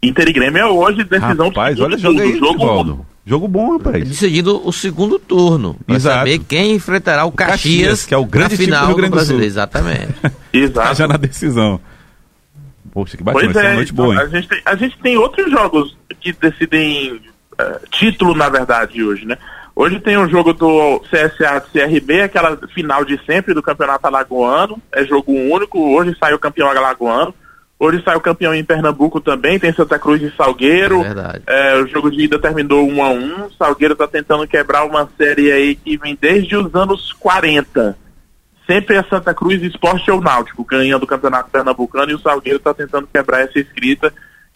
Inter 0.03 0.29
e 0.29 0.33
Grêmio 0.33 0.59
é 0.59 0.65
hoje, 0.67 1.03
decisão 1.03 1.48
rapaz, 1.48 1.75
do 1.75 1.83
olha, 1.83 1.98
jogo 1.98 2.19
aí, 2.19 2.38
jogo, 2.38 3.05
jogo 3.25 3.48
bom, 3.48 3.77
rapaz. 3.77 4.07
Decidido 4.07 4.62
o 4.67 4.71
segundo 4.71 5.17
turno. 5.17 5.75
Pra 5.86 5.95
Exato. 5.95 6.17
saber 6.19 6.39
quem 6.39 6.75
enfrentará 6.75 7.25
o 7.25 7.31
Caxias, 7.31 7.62
Caxias 7.62 8.05
que 8.05 8.13
é 8.13 8.17
o 8.17 8.25
grande 8.25 8.55
final 8.55 8.93
do, 8.93 9.01
do 9.01 9.09
Brasil. 9.09 9.41
Exatamente. 9.41 10.13
Exato. 10.53 10.89
Tá 10.89 10.93
já 10.93 11.07
na 11.07 11.17
decisão. 11.17 11.79
Poxa, 12.91 13.17
que 13.17 13.24
bacana, 13.24 13.51
pois 13.51 13.65
é, 13.65 13.74
noite 13.74 13.93
boa, 13.93 14.13
hein? 14.13 14.21
A 14.21 14.27
gente, 14.27 14.48
tem, 14.48 14.62
a 14.63 14.75
gente 14.75 15.00
tem 15.00 15.17
outros 15.17 15.50
jogos 15.50 15.98
que 16.21 16.31
decidem 16.33 17.19
título, 17.91 18.36
na 18.36 18.50
verdade, 18.50 19.03
hoje, 19.03 19.25
né? 19.25 19.38
Hoje 19.75 20.00
tem 20.00 20.17
um 20.17 20.29
jogo 20.29 20.53
do 20.53 21.00
CSA 21.10 21.60
do 21.60 21.72
CRB, 21.72 22.22
aquela 22.22 22.55
final 22.74 23.03
de 23.03 23.19
sempre 23.25 23.55
do 23.55 23.63
Campeonato 23.63 24.05
Alagoano, 24.05 24.79
é 24.91 25.03
jogo 25.03 25.31
único, 25.31 25.79
hoje 25.79 26.15
sai 26.19 26.33
o 26.33 26.39
campeão 26.39 26.69
alagoano. 26.69 27.33
Hoje 27.79 28.01
sai 28.01 28.15
o 28.15 28.22
campeão 28.22 28.53
em 28.53 28.63
Pernambuco 28.63 29.19
também, 29.19 29.60
tem 29.60 29.74
Santa 29.74 30.00
Cruz 30.00 30.22
e 30.22 30.31
Salgueiro. 30.38 31.01
É. 31.03 31.74
É, 31.74 31.81
o 31.81 31.88
jogo 31.88 32.10
de 32.10 32.24
ida 32.24 32.39
terminou 32.39 32.88
1 32.88 33.03
a 33.03 33.10
1 33.10 33.51
Salgueiro 33.57 33.91
está 33.91 34.07
tentando 34.07 34.48
quebrar 34.48 34.86
uma 34.86 35.10
série 35.17 35.51
aí 35.51 35.75
que 35.75 35.98
vem 35.98 36.17
desde 36.19 36.55
os 36.55 36.74
anos 36.74 37.12
40. 37.12 37.98
Sempre 38.65 38.95
é 38.95 39.03
Santa 39.03 39.33
Cruz 39.33 39.62
Esporte 39.62 40.10
ou 40.10 40.22
Náutico, 40.22 40.63
ganhando 40.63 41.03
o 41.03 41.07
Campeonato 41.07 41.50
Pernambucano 41.50 42.12
e 42.12 42.15
o 42.15 42.19
Salgueiro 42.19 42.57
está 42.57 42.74
tentando 42.74 43.05
quebrar 43.12 43.41
essa 43.41 43.60
escrita. 43.60 44.13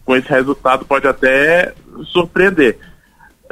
Com 0.08 0.16
esse 0.16 0.30
resultado 0.30 0.86
pode 0.86 1.06
até 1.06 1.74
surpreender. 2.06 2.78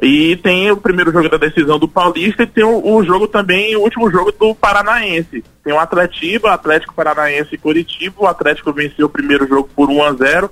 E 0.01 0.37
tem 0.37 0.71
o 0.71 0.77
primeiro 0.79 1.13
jogo 1.13 1.29
da 1.29 1.37
decisão 1.37 1.79
do 1.79 1.87
Paulista 1.87 2.45
e 2.45 2.47
tem 2.47 2.65
o, 2.65 2.95
o 2.95 3.05
jogo 3.05 3.29
também, 3.29 3.77
o 3.77 3.83
último 3.83 4.11
jogo 4.11 4.33
do 4.33 4.55
Paranaense. 4.55 5.45
Tem 5.63 5.75
o 5.75 5.79
Atletiba, 5.79 6.55
Atlético 6.55 6.95
Paranaense 6.95 7.55
e 7.55 7.59
Curitiba. 7.59 8.15
O 8.23 8.27
Atlético 8.27 8.73
venceu 8.73 9.05
o 9.05 9.11
primeiro 9.11 9.47
jogo 9.47 9.69
por 9.77 9.91
1 9.91 10.03
a 10.03 10.13
0 10.15 10.51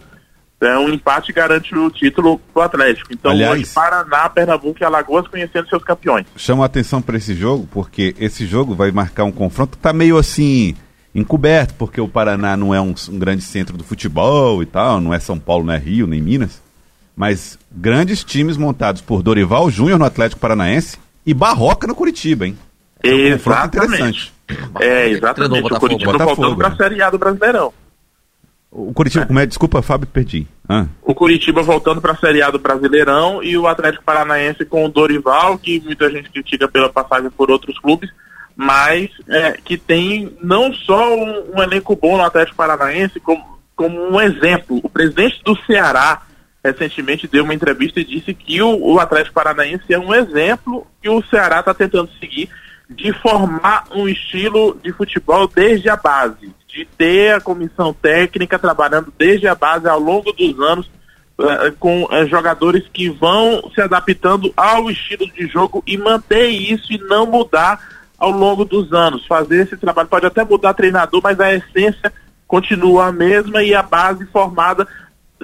então, 0.58 0.84
um 0.84 0.90
empate 0.90 1.32
garante 1.32 1.74
o 1.74 1.90
título 1.90 2.38
do 2.54 2.60
Atlético. 2.60 3.10
Então, 3.10 3.30
Aliás, 3.30 3.52
hoje, 3.52 3.66
Paraná, 3.74 4.28
Pernambuco 4.28 4.78
e 4.80 4.84
Alagoas 4.84 5.26
conhecendo 5.26 5.68
seus 5.70 5.82
campeões. 5.82 6.26
Chama 6.36 6.64
a 6.64 6.66
atenção 6.66 7.00
para 7.00 7.16
esse 7.16 7.34
jogo, 7.34 7.66
porque 7.72 8.14
esse 8.18 8.46
jogo 8.46 8.74
vai 8.74 8.90
marcar 8.90 9.24
um 9.24 9.32
confronto 9.32 9.78
que 9.78 9.82
tá 9.82 9.92
meio 9.92 10.18
assim 10.18 10.76
encoberto, 11.14 11.74
porque 11.74 12.00
o 12.00 12.08
Paraná 12.08 12.56
não 12.56 12.74
é 12.74 12.80
um, 12.80 12.94
um, 13.08 13.18
grande 13.18 13.42
centro 13.42 13.76
do 13.76 13.84
futebol 13.84 14.62
e 14.62 14.66
tal, 14.66 15.00
não 15.00 15.14
é 15.14 15.20
São 15.20 15.38
Paulo, 15.38 15.64
não 15.64 15.72
é 15.72 15.78
Rio, 15.78 16.06
nem 16.06 16.20
Minas. 16.20 16.62
Mas 17.16 17.58
grandes 17.70 18.24
times 18.24 18.56
montados 18.56 19.00
por 19.00 19.22
Dorival 19.22 19.70
Júnior 19.70 19.98
no 19.98 20.04
Atlético 20.04 20.40
Paranaense 20.40 20.98
e 21.24 21.32
Barroca 21.32 21.86
no 21.86 21.94
Curitiba, 21.94 22.46
hein? 22.46 22.58
É 23.02 23.14
um 23.14 23.18
exatamente. 23.18 24.32
É, 24.80 25.08
exatamente. 25.08 25.72
O 25.72 25.78
Curitiba 25.78 26.12
Botafogo, 26.12 26.36
voltando 26.36 26.56
para 26.56 26.68
a 26.68 26.76
Série 26.76 27.02
A 27.02 27.10
do 27.10 27.18
Brasileirão. 27.18 27.72
O 28.70 28.92
Curitiba, 28.92 29.22
é. 29.22 29.26
como 29.26 29.38
é? 29.38 29.46
Desculpa, 29.46 29.82
Fábio, 29.82 30.08
perdi. 30.08 30.48
Ah. 30.68 30.86
O 31.00 31.14
Curitiba 31.14 31.62
voltando 31.62 32.00
para 32.00 32.12
a 32.12 32.16
Série 32.16 32.42
A 32.42 32.50
do 32.50 32.58
Brasileirão 32.58 33.40
e 33.42 33.56
o 33.56 33.68
Atlético 33.68 34.02
Paranaense 34.02 34.64
com 34.64 34.84
o 34.84 34.88
Dorival, 34.88 35.56
que 35.58 35.80
muita 35.80 36.10
gente 36.10 36.28
critica 36.30 36.66
pela 36.66 36.88
passagem 36.88 37.30
por 37.30 37.50
outros 37.52 37.78
clubes, 37.78 38.10
mas 38.56 39.10
é, 39.28 39.52
que 39.52 39.76
tem 39.76 40.36
não 40.42 40.72
só 40.72 41.14
um, 41.14 41.56
um, 41.56 41.62
elenco 41.62 41.96
bom 41.96 42.16
no 42.16 42.24
Atlético 42.24 42.56
Paranaense, 42.56 43.18
como, 43.20 43.58
como 43.74 44.00
um 44.00 44.20
exemplo. 44.20 44.80
O 44.82 44.88
presidente 44.88 45.42
do 45.44 45.56
Ceará 45.64 46.22
recentemente 46.64 47.26
deu 47.26 47.44
uma 47.44 47.54
entrevista 47.54 48.00
e 48.00 48.04
disse 48.04 48.32
que 48.32 48.62
o, 48.62 48.94
o 48.94 48.98
Atlético 48.98 49.34
Paranaense 49.34 49.92
é 49.92 49.98
um 49.98 50.14
exemplo 50.14 50.86
que 51.02 51.08
o 51.08 51.22
Ceará 51.24 51.60
está 51.60 51.74
tentando 51.74 52.10
seguir 52.18 52.48
de 52.88 53.12
formar 53.14 53.84
um 53.94 54.08
estilo 54.08 54.78
de 54.82 54.92
futebol 54.92 55.48
desde 55.48 55.88
a 55.88 55.96
base 55.96 56.54
de 56.68 56.84
ter 56.84 57.34
a 57.34 57.40
comissão 57.40 57.92
técnica 57.94 58.58
trabalhando 58.58 59.12
desde 59.16 59.46
a 59.46 59.54
base 59.54 59.88
ao 59.88 59.98
longo 59.98 60.32
dos 60.32 60.58
anos 60.60 60.90
uh, 61.38 61.72
com 61.78 62.04
uh, 62.04 62.26
jogadores 62.28 62.84
que 62.92 63.08
vão 63.08 63.70
se 63.74 63.80
adaptando 63.80 64.52
ao 64.56 64.90
estilo 64.90 65.26
de 65.30 65.46
jogo 65.46 65.82
e 65.86 65.96
manter 65.96 66.48
isso 66.48 66.92
e 66.92 66.98
não 66.98 67.26
mudar 67.26 67.80
ao 68.18 68.30
longo 68.30 68.64
dos 68.64 68.92
anos. 68.92 69.26
Fazer 69.26 69.62
esse 69.62 69.76
trabalho 69.76 70.08
pode 70.08 70.26
até 70.26 70.44
mudar 70.44 70.74
treinador, 70.74 71.20
mas 71.22 71.38
a 71.40 71.54
essência 71.54 72.12
continua 72.46 73.06
a 73.06 73.12
mesma 73.12 73.62
e 73.62 73.74
a 73.74 73.82
base 73.82 74.26
formada 74.26 74.86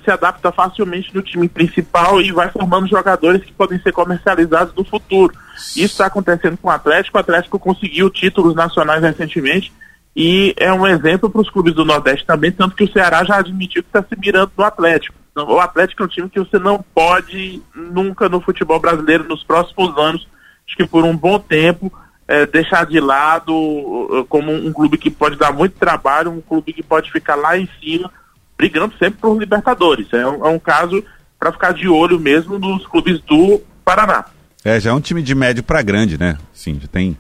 se 0.03 0.11
adapta 0.11 0.51
facilmente 0.51 1.15
no 1.15 1.23
time 1.23 1.49
principal 1.49 2.21
e 2.21 2.33
vai 2.33 2.49
formando 2.51 2.89
jogadores 2.89 3.45
que 3.45 3.53
podem 3.53 3.81
ser 3.81 3.93
comercializados 3.93 4.75
no 4.75 4.85
futuro. 4.85 5.35
Isso 5.77 5.93
está 5.93 6.07
acontecendo 6.07 6.57
com 6.57 6.69
o 6.69 6.71
Atlético. 6.71 7.19
O 7.19 7.21
Atlético 7.21 7.59
conseguiu 7.59 8.09
títulos 8.09 8.55
nacionais 8.55 9.03
recentemente 9.03 9.73
e 10.15 10.55
é 10.57 10.73
um 10.73 10.87
exemplo 10.87 11.31
para 11.31 11.41
os 11.41 11.51
clubes 11.51 11.75
do 11.75 11.85
Nordeste 11.85 12.27
também, 12.27 12.51
tanto 12.51 12.75
que 12.75 12.85
o 12.85 12.93
Ceará 12.93 13.25
já 13.25 13.37
admitiu 13.37 13.83
que 13.83 13.89
está 13.89 14.03
se 14.03 14.19
mirando 14.19 14.53
no 14.57 14.65
Atlético. 14.65 15.15
Então, 15.31 15.49
o 15.49 15.61
Atlético 15.61 16.03
é 16.03 16.07
um 16.07 16.09
time 16.09 16.29
que 16.29 16.41
você 16.41 16.59
não 16.59 16.85
pode 16.95 17.63
nunca 17.75 18.29
no 18.29 18.41
futebol 18.41 18.81
brasileiro 18.81 19.25
nos 19.25 19.45
próximos 19.45 19.97
anos, 19.97 20.27
acho 20.67 20.77
que 20.77 20.87
por 20.87 21.05
um 21.05 21.17
bom 21.17 21.39
tempo, 21.39 21.93
é, 22.31 22.47
deixar 22.47 22.87
de 22.87 23.01
lado 23.01 23.53
uh, 23.53 24.25
como 24.29 24.53
um 24.53 24.73
clube 24.73 24.97
que 24.97 25.11
pode 25.11 25.35
dar 25.37 25.53
muito 25.53 25.73
trabalho, 25.73 26.31
um 26.31 26.41
clube 26.41 26.73
que 26.73 26.83
pode 26.83 27.11
ficar 27.11 27.35
lá 27.35 27.59
em 27.59 27.69
cima, 27.81 28.09
brigando 28.57 28.95
sempre 28.97 29.19
por 29.21 29.37
Libertadores. 29.37 30.07
É 30.13 30.25
um, 30.25 30.47
é 30.47 30.49
um 30.49 30.59
caso 30.59 31.03
para 31.37 31.51
ficar 31.51 31.75
de 31.75 31.89
olho 31.89 32.21
mesmo 32.21 32.57
nos 32.57 32.87
clubes 32.87 33.21
do 33.23 33.61
Paraná. 33.85 34.27
É, 34.65 34.79
já 34.79 34.91
é 34.91 34.93
um 34.93 35.01
time 35.01 35.23
de 35.23 35.35
médio 35.35 35.65
para 35.65 35.83
grande, 35.83 36.17
né? 36.17 36.39
Sim, 36.53 36.79
já 36.81 36.87
tem 36.87 37.19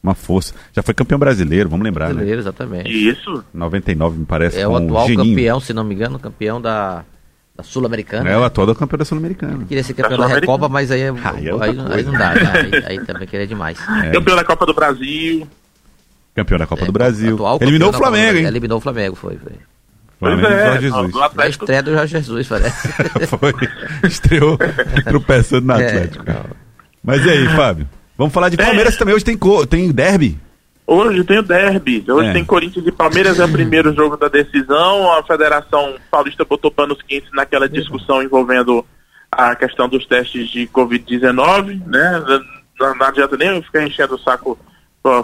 uma 0.00 0.14
força. 0.14 0.54
Já 0.72 0.84
foi 0.84 0.94
campeão 0.94 1.18
brasileiro, 1.18 1.68
vamos 1.68 1.82
lembrar, 1.82 2.08
né? 2.08 2.14
brasileiro, 2.14 2.40
né? 2.40 2.48
exatamente. 2.48 3.10
Isso. 3.10 3.44
99, 3.52 4.20
me 4.20 4.24
parece. 4.24 4.60
É 4.60 4.68
o 4.68 4.76
atual 4.76 5.08
campeão, 5.16 5.58
se 5.58 5.72
não 5.72 5.82
me 5.82 5.96
engano, 5.96 6.16
campeão 6.16 6.60
da, 6.60 7.04
da 7.56 7.62
Sul-Americana. 7.62 8.28
É 8.28 8.36
o 8.36 8.42
atual 8.42 8.74
campeão 8.74 8.98
da 8.98 9.04
Sul-Americana. 9.04 9.64
Queria 9.64 9.84
ser 9.84 9.94
campeão 9.94 10.18
da, 10.18 10.26
da 10.26 10.34
Recopa, 10.34 10.68
mas 10.68 10.90
aí, 10.90 11.02
é, 11.02 11.10
aí, 11.10 11.48
é 11.48 11.52
aí, 11.52 11.78
aí, 11.92 12.02
não 12.02 12.12
dá, 12.12 12.34
né? 12.34 12.52
aí, 12.52 12.84
aí, 12.86 12.98
também 13.06 13.28
queria 13.28 13.46
demais. 13.46 13.78
É. 14.04 14.10
Campeão 14.10 14.36
da 14.36 14.44
Copa 14.44 14.66
do 14.66 14.74
Brasil. 14.74 15.46
Campeão 16.34 16.58
da 16.58 16.66
Copa 16.66 16.82
é, 16.82 16.86
do 16.86 16.92
Brasil. 16.92 17.38
Eliminou 17.60 17.90
o 17.90 17.92
Flamengo, 17.92 18.38
hein? 18.38 18.46
Eliminou 18.46 18.78
o 18.78 18.80
Flamengo, 18.80 19.14
foi. 19.14 19.38
foi. 19.38 19.52
Flamengo 20.18 20.48
é, 20.48 20.66
Jorge 20.66 20.80
Jesus. 20.80 21.14
A 21.36 21.48
estreia 21.48 21.82
do 21.82 21.92
Jorge 21.92 22.12
Jesus, 22.12 22.48
parece. 22.48 22.88
foi. 23.28 23.54
Estreou 24.02 24.58
tropeçando 25.06 25.66
no 25.68 25.74
é, 25.74 25.86
Atlético. 25.86 26.24
Mas 27.04 27.24
e 27.24 27.30
aí, 27.30 27.48
Fábio? 27.50 27.88
Vamos 28.18 28.32
falar 28.32 28.48
de 28.48 28.56
Palmeiras 28.56 28.96
também. 28.96 29.14
Hoje 29.14 29.24
tem, 29.24 29.38
tem 29.68 29.92
derby. 29.92 30.38
Hoje 30.86 31.24
tem 31.24 31.38
o 31.38 31.42
derby. 31.42 32.04
Hoje 32.08 32.28
é. 32.28 32.32
tem 32.32 32.44
Corinthians 32.44 32.86
e 32.86 32.92
Palmeiras, 32.92 33.40
é 33.40 33.44
o 33.44 33.52
primeiro 33.52 33.94
jogo 33.94 34.16
da 34.16 34.28
decisão. 34.28 35.12
A 35.12 35.22
Federação 35.22 35.94
Paulista 36.10 36.44
botou 36.44 36.70
panos 36.70 37.00
quentes 37.02 37.30
naquela 37.32 37.68
discussão 37.68 38.22
envolvendo 38.22 38.84
a 39.32 39.56
questão 39.56 39.88
dos 39.88 40.06
testes 40.06 40.48
de 40.48 40.66
Covid-19, 40.66 41.86
né? 41.86 42.22
Não, 42.78 42.94
não, 42.94 43.06
adianta 43.06 43.36
nem 43.36 43.48
eu 43.48 43.62
ficar 43.62 43.82
enchendo 43.82 44.14
o 44.14 44.18
saco 44.18 44.58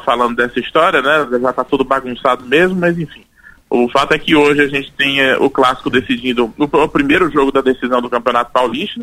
falando 0.05 0.37
dessa 0.37 0.59
história, 0.59 1.02
né? 1.02 1.38
Já 1.40 1.52
tá 1.52 1.64
tudo 1.64 1.85
bagunçado 1.85 2.45
mesmo, 2.47 2.79
mas 2.79 2.99
enfim. 2.99 3.25
O 3.69 3.88
fato 3.88 4.12
é 4.12 4.19
que 4.19 4.35
hoje 4.35 4.62
a 4.62 4.67
gente 4.67 4.93
tem 4.93 5.21
é, 5.21 5.37
o 5.37 5.49
clássico 5.49 5.90
decidindo 5.90 6.52
o, 6.59 6.64
o 6.64 6.88
primeiro 6.88 7.31
jogo 7.31 7.52
da 7.52 7.61
decisão 7.61 8.02
do 8.02 8.11
Campeonato 8.11 8.50
Paulista. 8.50 9.00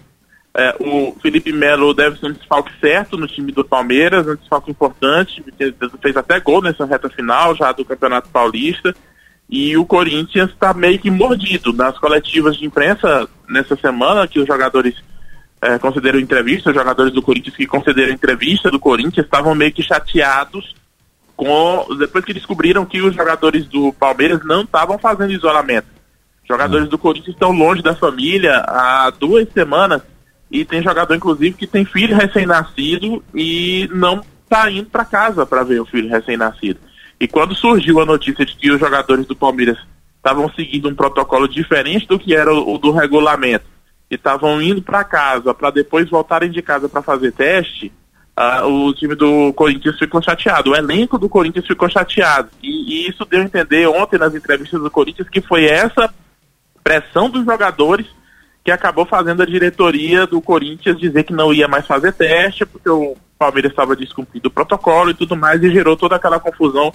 É, 0.60 0.76
o 0.80 1.16
Felipe 1.22 1.54
Melo 1.54 1.94
deve 1.94 2.18
ser 2.18 2.26
um 2.26 2.34
desfalque 2.34 2.72
certo 2.82 3.16
no 3.16 3.28
time 3.28 3.52
do 3.52 3.64
Palmeiras, 3.64 4.28
um 4.28 4.36
desfalque 4.36 4.72
importante, 4.72 5.44
fez 6.02 6.18
até 6.18 6.40
gol 6.40 6.64
nessa 6.64 6.84
reta 6.84 7.08
final 7.10 7.56
já 7.56 7.72
do 7.72 7.86
Campeonato 7.86 8.30
Paulista. 8.30 8.96
E 9.48 9.78
o 9.78 9.86
Corinthians 9.86 10.50
está 10.50 10.74
meio 10.74 10.98
que 10.98 11.12
mordido 11.12 11.72
nas 11.72 12.00
coletivas 12.00 12.58
de 12.58 12.66
imprensa 12.66 13.30
nessa 13.48 13.76
semana, 13.76 14.28
que 14.28 14.40
os 14.40 14.48
jogadores 14.48 14.96
é, 15.62 15.78
concederam 15.78 16.20
entrevista, 16.20 16.72
os 16.72 16.76
jogadores 16.76 17.14
do 17.14 17.22
Corinthians 17.22 17.56
que 17.56 17.68
concederam 17.68 18.12
entrevista 18.12 18.72
do 18.72 18.80
Corinthians 18.80 19.28
estavam 19.28 19.54
meio 19.54 19.72
que 19.72 19.84
chateados 19.84 20.76
com 21.36 21.86
depois 22.00 22.26
que 22.26 22.34
descobriram 22.34 22.84
que 22.84 23.00
os 23.00 23.14
jogadores 23.14 23.68
do 23.68 23.94
Palmeiras 23.94 24.44
não 24.44 24.64
estavam 24.64 24.98
fazendo 24.98 25.34
isolamento. 25.34 25.88
Jogadores 26.50 26.90
do 26.90 26.98
Corinthians 26.98 27.36
estão 27.36 27.52
longe 27.52 27.84
da 27.84 27.94
família 27.94 28.64
há 28.68 29.12
duas 29.12 29.48
semanas 29.54 30.02
e 30.50 30.64
tem 30.64 30.82
jogador, 30.82 31.14
inclusive, 31.14 31.58
que 31.58 31.68
tem 31.68 31.86
filho 31.86 32.16
recém-nascido 32.16 33.24
e 33.36 33.90
não 33.94 34.22
está 34.44 34.72
indo 34.72 34.90
para 34.90 35.04
casa 35.04 35.46
para 35.46 35.64
ver 35.64 35.82
o 35.82 35.86
filho 35.86 36.10
recém-nascido. 36.10 36.80
E 37.20 37.28
quando 37.28 37.56
surgiu 37.56 38.00
a 38.00 38.06
notícia 38.06 38.46
de 38.46 38.56
que 38.56 38.72
os 38.72 38.80
jogadores 38.80 39.26
do 39.26 39.36
Palmeiras 39.36 39.78
estavam 40.16 40.50
seguindo 40.54 40.88
um 40.88 40.96
protocolo 40.96 41.48
diferente 41.48 42.08
do 42.08 42.20
que 42.20 42.36
era 42.36 42.54
o, 42.54 42.76
o 42.76 42.78
do 42.78 42.92
regulamento 42.92 43.66
e 44.10 44.16
estavam 44.16 44.62
indo 44.62 44.82
para 44.82 45.04
casa 45.04 45.54
para 45.54 45.72
depois 45.72 46.10
voltarem 46.10 46.50
de 46.50 46.62
casa 46.62 46.88
para 46.88 47.02
fazer 47.02 47.32
teste, 47.34 47.92
uh, 48.38 48.66
o 48.66 48.94
time 48.94 49.16
do 49.16 49.52
Corinthians 49.54 49.98
ficou 49.98 50.22
chateado, 50.22 50.72
o 50.72 50.76
elenco 50.76 51.18
do 51.18 51.28
Corinthians 51.28 51.68
ficou 51.68 51.90
chateado. 51.90 52.50
E, 52.64 52.70
e 53.06 53.10
isso 53.10 53.26
deu 53.26 53.42
a 53.42 53.44
entender 53.44 53.88
ontem 53.88 54.18
nas 54.18 54.34
entrevistas 54.34 54.82
do 54.82 54.92
Corinthians 54.92 55.30
que 55.30 55.42
foi 55.42 55.66
essa 55.66 56.14
pressão 56.84 57.30
dos 57.30 57.44
jogadores 57.44 58.08
que 58.68 58.72
acabou 58.72 59.06
fazendo 59.06 59.42
a 59.42 59.46
diretoria 59.46 60.28
do 60.28 60.42
Corinthians 60.42 61.00
dizer 61.00 61.24
que 61.24 61.32
não 61.32 61.54
ia 61.54 61.70
mais 61.70 61.88
fazer 61.88 62.12
teste, 62.12 62.66
porque 62.66 62.90
o 62.90 63.16
Palmeiras 63.40 63.72
estava 63.72 63.96
descumprindo 63.96 64.50
o 64.50 64.52
protocolo 64.52 65.10
e 65.10 65.14
tudo 65.14 65.38
mais, 65.38 65.64
e 65.64 65.72
gerou 65.72 65.96
toda 65.96 66.18
aquela 66.18 66.38
confusão 66.38 66.92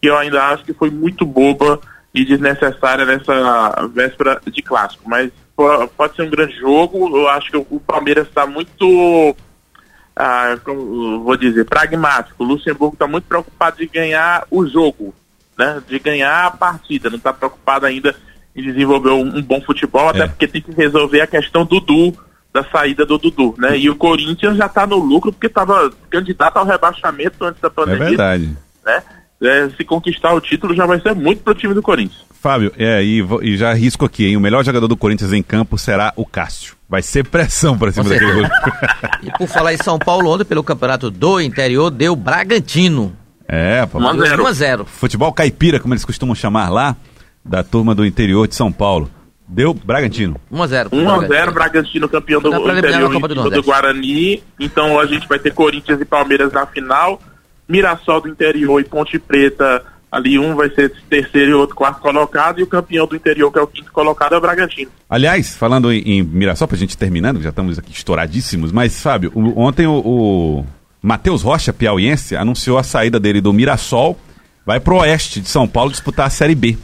que 0.00 0.08
eu 0.08 0.16
ainda 0.16 0.42
acho 0.44 0.64
que 0.64 0.72
foi 0.72 0.88
muito 0.88 1.26
boba 1.26 1.78
e 2.14 2.24
desnecessária 2.24 3.04
nessa 3.04 3.86
véspera 3.92 4.40
de 4.46 4.62
clássico. 4.62 5.02
Mas 5.06 5.30
pode 5.94 6.16
ser 6.16 6.22
um 6.22 6.30
grande 6.30 6.56
jogo, 6.56 7.14
eu 7.14 7.28
acho 7.28 7.50
que 7.50 7.56
o 7.58 7.80
Palmeiras 7.80 8.26
está 8.26 8.46
muito, 8.46 9.36
ah, 10.16 10.56
como 10.64 11.22
vou 11.22 11.36
dizer, 11.36 11.66
pragmático. 11.66 12.42
O 12.42 12.46
Luxemburgo 12.46 12.94
está 12.94 13.06
muito 13.06 13.24
preocupado 13.24 13.76
de 13.76 13.86
ganhar 13.86 14.46
o 14.50 14.66
jogo, 14.66 15.14
né? 15.58 15.82
de 15.86 15.98
ganhar 15.98 16.46
a 16.46 16.50
partida, 16.50 17.10
não 17.10 17.18
está 17.18 17.30
preocupado 17.30 17.84
ainda 17.84 18.16
e 18.54 18.62
desenvolver 18.62 19.10
um, 19.10 19.38
um 19.38 19.42
bom 19.42 19.60
futebol, 19.60 20.08
até 20.08 20.22
é. 20.22 20.28
porque 20.28 20.48
tem 20.48 20.62
que 20.62 20.72
resolver 20.72 21.20
a 21.20 21.26
questão 21.26 21.64
do 21.64 21.80
Dudu, 21.80 22.16
da 22.52 22.64
saída 22.64 23.06
do 23.06 23.16
Dudu, 23.16 23.54
né? 23.58 23.78
E 23.78 23.88
o 23.88 23.96
Corinthians 23.96 24.56
já 24.56 24.66
está 24.66 24.86
no 24.86 24.96
lucro 24.96 25.32
porque 25.32 25.46
estava 25.46 25.90
candidato 26.10 26.56
ao 26.56 26.66
rebaixamento 26.66 27.44
antes 27.44 27.60
da 27.60 27.70
pandemia. 27.70 28.04
É 28.04 28.08
verdade. 28.08 28.56
Né? 28.84 29.02
É, 29.42 29.68
se 29.70 29.84
conquistar 29.84 30.34
o 30.34 30.40
título 30.40 30.74
já 30.74 30.84
vai 30.84 31.00
ser 31.00 31.14
muito 31.14 31.42
pro 31.42 31.54
time 31.54 31.72
do 31.72 31.80
Corinthians. 31.80 32.24
Fábio, 32.40 32.72
é, 32.76 33.02
e, 33.02 33.24
e 33.42 33.56
já 33.56 33.72
risco 33.72 34.04
aqui, 34.04 34.26
hein? 34.26 34.36
O 34.36 34.40
melhor 34.40 34.64
jogador 34.64 34.88
do 34.88 34.96
Corinthians 34.96 35.32
em 35.32 35.42
campo 35.42 35.78
será 35.78 36.12
o 36.16 36.26
Cássio. 36.26 36.74
Vai 36.88 37.02
ser 37.02 37.24
pressão 37.24 37.78
para 37.78 37.92
cima 37.92 38.08
daquele 38.08 38.32
gol. 38.32 38.44
e 39.22 39.30
por 39.38 39.46
falar 39.46 39.72
em 39.72 39.78
São 39.78 39.98
Paulo, 39.98 40.30
ontem 40.30 40.44
pelo 40.44 40.64
campeonato 40.64 41.10
do 41.10 41.40
interior, 41.40 41.90
deu 41.90 42.16
Bragantino. 42.16 43.16
É, 43.46 43.86
pô. 43.86 43.98
1 43.98 44.46
a 44.46 44.52
0. 44.52 44.84
Futebol 44.86 45.32
caipira, 45.32 45.78
como 45.78 45.94
eles 45.94 46.04
costumam 46.04 46.34
chamar 46.34 46.68
lá 46.68 46.96
da 47.44 47.62
turma 47.62 47.94
do 47.94 48.04
interior 48.04 48.46
de 48.46 48.54
São 48.54 48.70
Paulo. 48.70 49.10
Deu 49.46 49.74
Bragantino. 49.74 50.40
1x0. 50.52 50.90
1x0, 50.90 51.52
Bragantino 51.52 52.08
campeão 52.08 52.40
do 52.40 52.48
interior 52.48 53.10
do, 53.28 53.50
do 53.50 53.62
Guarani. 53.62 54.42
Então 54.58 55.00
a 55.00 55.06
gente 55.06 55.26
vai 55.26 55.38
ter 55.38 55.52
Corinthians 55.52 56.00
e 56.00 56.04
Palmeiras 56.04 56.52
na 56.52 56.66
final. 56.66 57.20
Mirassol 57.68 58.20
do 58.20 58.28
interior 58.28 58.80
e 58.80 58.84
Ponte 58.84 59.18
Preta 59.18 59.84
ali 60.10 60.38
um 60.38 60.56
vai 60.56 60.68
ser 60.70 60.92
terceiro 61.08 61.50
e 61.50 61.54
outro 61.54 61.76
quarto 61.76 62.00
colocado 62.00 62.58
e 62.58 62.62
o 62.64 62.66
campeão 62.66 63.06
do 63.06 63.14
interior 63.14 63.50
que 63.52 63.58
é 63.58 63.62
o 63.62 63.66
quinto 63.66 63.92
colocado 63.92 64.34
é 64.34 64.38
o 64.38 64.40
Bragantino. 64.40 64.90
Aliás, 65.08 65.54
falando 65.54 65.92
em, 65.92 66.00
em 66.00 66.22
Mirassol, 66.22 66.66
pra 66.66 66.76
gente 66.76 66.98
terminando, 66.98 67.40
já 67.40 67.50
estamos 67.50 67.78
aqui 67.78 67.92
estouradíssimos, 67.92 68.72
mas 68.72 69.00
Fábio, 69.00 69.30
o, 69.34 69.60
ontem 69.60 69.86
o, 69.86 70.00
o 70.00 70.66
Matheus 71.00 71.42
Rocha, 71.42 71.72
piauiense, 71.72 72.34
anunciou 72.34 72.76
a 72.76 72.82
saída 72.82 73.20
dele 73.20 73.40
do 73.40 73.52
Mirassol 73.52 74.18
vai 74.66 74.78
pro 74.78 74.96
oeste 74.96 75.40
de 75.40 75.48
São 75.48 75.66
Paulo 75.66 75.90
disputar 75.90 76.26
a 76.26 76.30
Série 76.30 76.54
B. 76.54 76.76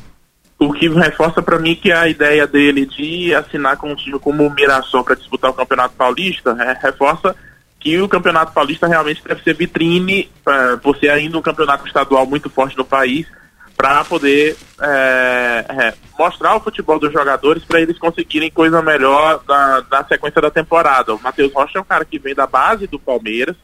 O 0.59 0.73
que 0.73 0.89
reforça 0.89 1.43
para 1.43 1.59
mim 1.59 1.75
que 1.75 1.93
a 1.93 2.09
ideia 2.09 2.47
dele 2.47 2.87
de 2.87 3.35
assinar 3.35 3.77
com 3.77 3.91
um 3.91 3.97
time 3.97 4.19
como 4.19 4.47
o 4.47 4.51
Mirassol 4.51 5.05
para 5.05 5.15
disputar 5.15 5.51
o 5.51 5.55
Campeonato 5.55 5.95
Paulista 5.95 6.57
é, 6.59 6.73
reforça 6.81 7.37
que 7.79 8.01
o 8.01 8.09
Campeonato 8.09 8.53
Paulista 8.53 8.87
realmente 8.87 9.23
deve 9.23 9.43
ser 9.43 9.55
vitrine, 9.55 10.31
uh, 10.47 10.79
por 10.79 10.97
ser 10.97 11.11
ainda 11.11 11.39
um 11.39 11.43
campeonato 11.43 11.87
estadual 11.87 12.27
muito 12.27 12.51
forte 12.51 12.77
no 12.77 12.85
país, 12.85 13.29
para 13.77 14.03
poder 14.05 14.57
é, 14.81 15.65
é, 15.69 15.95
mostrar 16.19 16.57
o 16.57 16.61
futebol 16.61 16.99
dos 16.99 17.13
jogadores 17.13 17.63
para 17.63 17.81
eles 17.81 17.99
conseguirem 17.99 18.51
coisa 18.51 18.81
melhor 18.81 19.43
na, 19.47 19.85
na 19.91 20.05
sequência 20.05 20.41
da 20.41 20.51
temporada. 20.51 21.15
O 21.15 21.23
Matheus 21.23 21.53
Rocha 21.53 21.79
é 21.79 21.81
um 21.81 21.85
cara 21.85 22.05
que 22.05 22.19
vem 22.19 22.35
da 22.35 22.47
base 22.47 22.87
do 22.87 22.99
Palmeiras, 22.99 23.55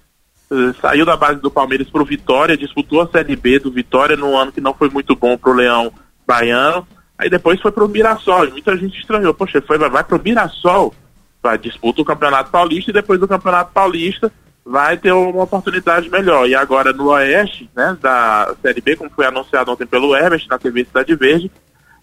uh, 0.50 0.75
saiu 0.80 1.06
da 1.06 1.16
base 1.16 1.40
do 1.40 1.50
Palmeiras 1.50 1.88
para 1.88 2.02
o 2.02 2.06
Vitória, 2.06 2.56
disputou 2.56 3.00
a 3.00 3.08
Série 3.08 3.34
B 3.34 3.58
do 3.58 3.72
Vitória 3.72 4.16
no 4.16 4.37
ano 4.37 4.52
que 4.52 4.61
não 4.61 4.75
foi 4.75 4.90
muito 4.90 5.16
bom 5.16 5.37
para 5.37 5.50
o 5.50 5.54
Leão 5.54 5.92
Baiano, 6.26 6.87
aí 7.19 7.29
depois 7.29 7.61
foi 7.61 7.73
para 7.73 7.85
o 7.85 7.88
Mirassol. 7.88 8.50
Muita 8.50 8.76
gente 8.76 8.99
estranhou, 8.99 9.35
poxa, 9.35 9.62
foi, 9.62 9.79
vai 9.79 10.05
para 10.05 10.17
o 10.17 10.23
Mirassol? 10.23 10.95
vai 11.43 11.59
disputa 11.59 12.00
o 12.00 12.05
Campeonato 12.05 12.50
Paulista 12.50 12.91
e 12.91 12.95
depois 12.95 13.19
do 13.19 13.26
Campeonato 13.26 13.73
Paulista 13.73 14.33
vai 14.64 14.97
ter 14.97 15.12
uma 15.12 15.43
oportunidade 15.43 16.09
melhor. 16.09 16.49
E 16.49 16.55
agora 16.55 16.93
no 16.93 17.09
Oeste, 17.09 17.69
né, 17.75 17.97
da 18.00 18.55
Série 18.62 18.81
B, 18.81 18.95
como 18.95 19.11
foi 19.11 19.26
anunciado 19.26 19.73
ontem 19.73 19.87
pelo 19.87 20.14
Herbert 20.14 20.47
na 20.49 20.59
TV 20.59 20.85
Cidade 20.85 21.17
Verde, 21.17 21.50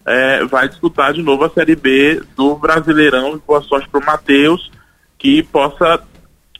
é, 0.04 0.44
vai 0.44 0.68
disputar 0.68 1.14
de 1.14 1.22
novo 1.22 1.44
a 1.44 1.50
Série 1.50 1.74
B 1.74 2.22
do 2.36 2.54
Brasileirão. 2.56 3.40
Boa 3.46 3.62
sorte 3.62 3.88
para 3.88 4.00
o 4.00 4.04
Matheus, 4.04 4.70
que 5.18 5.42
possa 5.42 6.02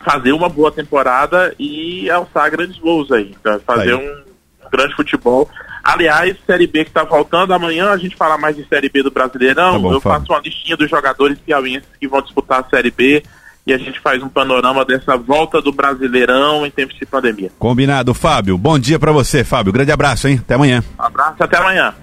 fazer 0.00 0.32
uma 0.32 0.48
boa 0.48 0.72
temporada 0.72 1.54
e 1.58 2.08
alçar 2.10 2.50
grandes 2.50 2.78
voos 2.78 3.12
aí. 3.12 3.36
Fazer 3.66 3.94
aí. 3.94 3.94
um 3.94 4.70
grande 4.70 4.96
futebol. 4.96 5.50
Aliás, 5.82 6.36
Série 6.46 6.66
B 6.66 6.84
que 6.84 6.90
está 6.90 7.04
voltando, 7.04 7.52
amanhã 7.52 7.90
a 7.90 7.96
gente 7.96 8.16
fala 8.16 8.36
mais 8.36 8.56
de 8.56 8.66
Série 8.66 8.88
B 8.88 9.02
do 9.02 9.10
Brasileirão. 9.10 9.72
Tá 9.72 9.78
bom, 9.78 9.92
eu 9.92 10.00
faço 10.00 10.26
uma 10.32 10.40
listinha 10.40 10.76
dos 10.76 10.88
jogadores 10.88 11.38
piauienses 11.38 11.88
que 11.98 12.06
vão 12.06 12.20
disputar 12.22 12.60
a 12.60 12.68
Série 12.68 12.90
B 12.90 13.22
e 13.66 13.72
a 13.72 13.78
gente 13.78 14.00
faz 14.00 14.22
um 14.22 14.28
panorama 14.28 14.84
dessa 14.84 15.16
volta 15.16 15.60
do 15.60 15.72
Brasileirão 15.72 16.66
em 16.66 16.70
tempos 16.70 16.96
de 16.96 17.06
pandemia. 17.06 17.50
Combinado, 17.58 18.12
Fábio. 18.14 18.56
Bom 18.58 18.78
dia 18.78 18.98
para 18.98 19.12
você, 19.12 19.44
Fábio. 19.44 19.72
Grande 19.72 19.92
abraço, 19.92 20.28
hein? 20.28 20.38
Até 20.42 20.54
amanhã. 20.54 20.82
Abraço, 20.98 21.42
até 21.42 21.56
amanhã. 21.56 21.94